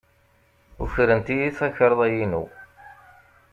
Ukren-iyi 0.83 1.49
takarḍa-inu. 1.57 2.43